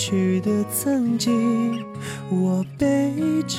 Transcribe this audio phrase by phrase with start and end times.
[0.00, 1.84] 去的曾经，
[2.30, 3.58] 我背着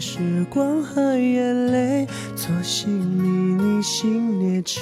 [0.00, 3.28] 时光和眼泪，坐行迷
[3.62, 4.80] 你行列车，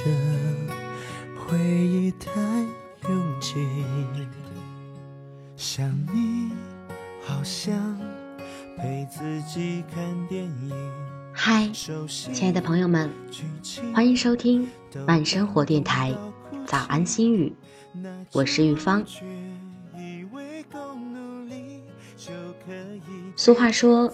[1.36, 2.30] 回忆太
[3.08, 3.66] 拥挤。
[5.56, 6.52] 想你，
[7.20, 7.98] 好像
[8.78, 10.72] 陪自己看电影。
[11.32, 13.10] 嗨，亲爱的朋友们，
[13.92, 14.68] 欢迎收听
[15.04, 16.14] 慢生活电台，
[16.72, 17.52] 早安心语，
[18.32, 19.04] 我是玉芳。
[23.36, 24.10] 俗话说，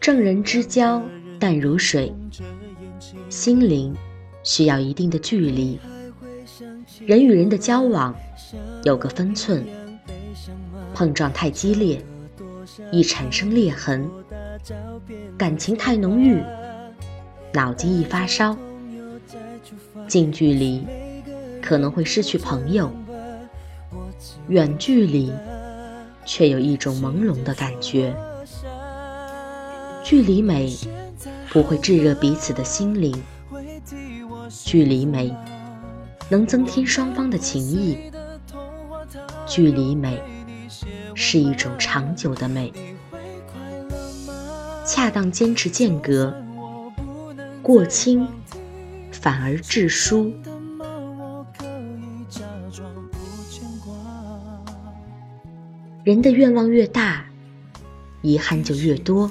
[0.00, 1.00] 正人之交
[1.38, 2.12] 淡如水，
[3.30, 3.94] 心灵
[4.42, 5.78] 需要一定的距离。
[7.06, 8.12] 人与人的交往
[8.82, 9.64] 有个分寸，
[10.94, 12.04] 碰撞太激烈，
[12.90, 14.00] 易产生裂痕；
[15.38, 16.42] 感情太浓郁，
[17.52, 18.58] 脑筋一发烧。
[20.08, 20.84] 近距离
[21.66, 22.92] 可能会失去朋友，
[24.48, 25.32] 远距离。
[26.28, 28.12] 却有一种朦胧的感觉，
[30.02, 30.76] 距离美
[31.50, 33.14] 不会炙热彼此的心灵，
[34.64, 35.32] 距离美
[36.28, 37.96] 能增添双方的情谊，
[39.46, 40.20] 距离美
[41.14, 42.72] 是一种长久的美，
[44.84, 46.34] 恰当坚持间隔，
[47.62, 48.26] 过轻
[49.12, 50.32] 反而致疏。
[56.06, 57.26] 人的愿望越大，
[58.22, 59.28] 遗憾就越多；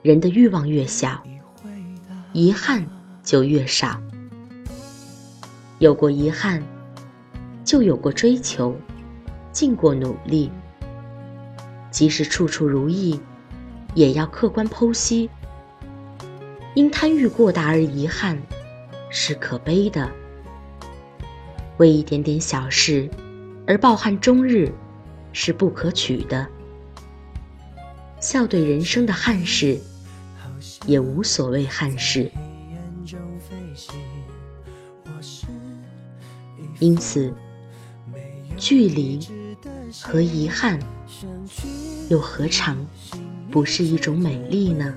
[0.00, 1.22] 人的欲望越小，
[2.32, 2.82] 遗憾
[3.22, 4.00] 就越少。
[5.80, 6.62] 有过遗憾，
[7.62, 8.74] 就有过追求，
[9.52, 10.50] 尽过努力。
[11.90, 13.20] 即使处处如意，
[13.92, 15.28] 也要客观剖析。
[16.74, 18.40] 因贪欲过大而遗憾，
[19.10, 20.08] 是可悲的；
[21.76, 23.10] 为一点点小事
[23.66, 24.72] 而抱憾终日。
[25.32, 26.46] 是不可取的。
[28.20, 29.78] 笑对人生的憾事，
[30.86, 32.30] 也无所谓憾事。
[36.80, 37.32] 因此，
[38.56, 39.20] 距离
[40.02, 40.78] 和遗憾，
[42.08, 42.76] 又何尝
[43.50, 44.94] 不是一种美丽呢？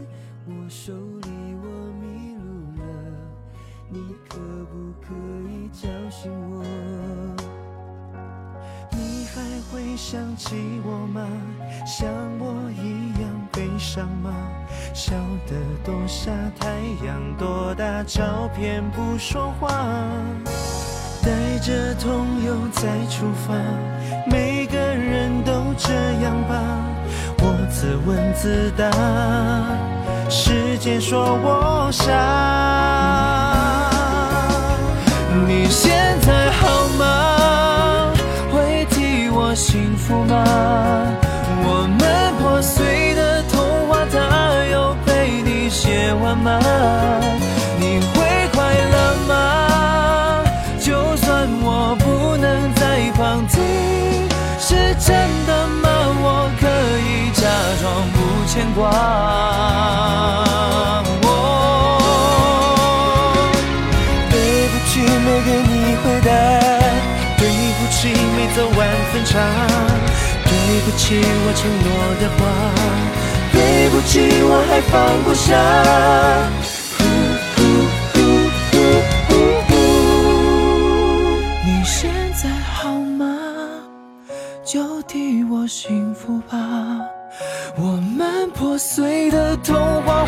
[9.98, 11.22] 想起我吗？
[11.86, 12.08] 像
[12.40, 14.32] 我一样悲伤吗？
[14.94, 15.14] 笑
[15.48, 16.70] 得多傻，太
[17.06, 19.70] 阳多大，照片不说话。
[21.24, 23.54] 带着痛又再出发，
[24.26, 26.56] 每个人都这样吧。
[27.38, 28.90] 我自问自答，
[30.30, 32.12] 时间说我傻。
[35.48, 35.66] 你
[40.08, 40.44] 福吗？
[41.64, 42.02] 我们
[42.40, 44.18] 破碎的童话，他
[44.72, 46.60] 有陪你写完吗？
[47.80, 48.16] 你会
[48.54, 48.96] 快乐
[49.28, 49.32] 吗？
[50.80, 53.62] 就算我不能再旁听，
[54.60, 55.08] 是真
[55.46, 55.90] 的吗？
[56.24, 56.68] 我可
[57.08, 57.42] 以假
[57.82, 58.18] 装不
[58.48, 58.80] 牵挂。
[64.32, 64.36] 对
[64.70, 65.74] 不起，没给你
[66.04, 66.30] 回答。
[67.38, 67.44] 对
[67.78, 68.00] 不起，
[68.36, 68.80] 没走完
[69.12, 69.32] 分岔
[70.94, 71.90] 我承诺
[72.22, 72.40] 的话。
[73.54, 74.14] 对不起，
[74.44, 74.92] 我还放
[75.24, 75.50] 不下。
[81.66, 83.26] 你现在好吗？
[84.64, 86.58] 就替我幸福吧。
[87.78, 90.26] 我们破碎的童话，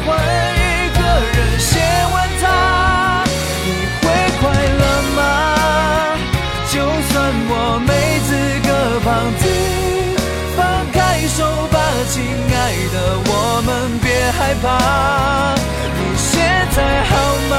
[12.06, 12.56] 亲爱
[12.92, 12.96] 的，
[13.26, 13.32] 我
[13.66, 15.56] 们别害怕。
[15.96, 16.32] 你现
[16.76, 17.12] 在好
[17.50, 17.54] 吗？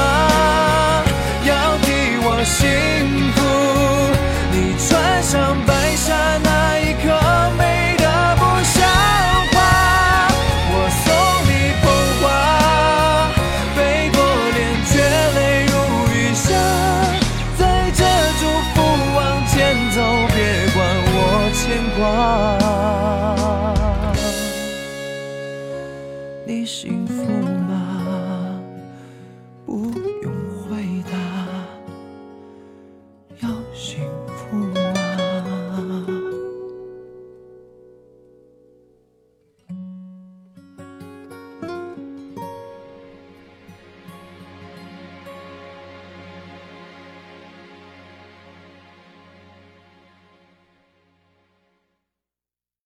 [1.43, 1.85] 要替
[2.21, 2.61] 我幸
[3.33, 3.37] 福。
[4.51, 4.87] 你穿
[5.23, 5.33] 上
[5.65, 6.13] 白纱
[6.43, 7.05] 那一刻，
[7.57, 8.05] 美得
[8.37, 8.75] 不像
[9.51, 9.55] 话。
[10.71, 11.05] 我送
[11.49, 11.51] 你
[11.81, 11.83] 捧
[12.21, 12.23] 花，
[13.75, 13.79] 背
[14.13, 14.17] 过
[14.53, 14.93] 脸，却
[15.35, 15.73] 泪如
[16.13, 16.45] 雨下。
[17.57, 17.99] 载着
[18.39, 18.41] 祝
[18.73, 18.75] 福
[19.15, 19.53] 往前
[19.91, 19.97] 走，
[20.33, 20.37] 别
[20.73, 20.77] 管
[21.07, 21.17] 我
[21.53, 21.61] 牵
[21.97, 22.64] 挂。
[26.77, 27.23] 幸福
[27.69, 28.61] 吗？
[29.65, 29.93] 不
[30.23, 30.33] 用
[30.67, 31.17] 回答，
[33.39, 34.24] 要醒。